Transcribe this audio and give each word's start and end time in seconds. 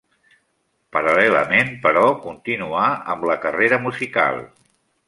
Paral·lelament, 0.95 1.69
però, 1.85 2.07
continuà 2.25 2.89
amb 3.17 3.31
la 3.33 3.39
carrera 3.47 3.85
musical. 3.89 4.47